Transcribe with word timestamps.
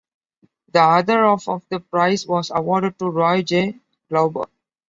The 0.73 0.81
other 0.81 1.25
half 1.25 1.47
of 1.47 1.63
the 1.69 1.79
prize 1.79 2.25
was 2.25 2.49
awarded 2.51 2.97
to 2.97 3.09
Roy 3.11 3.43
J. 3.43 3.75
Glauber. 4.09 4.47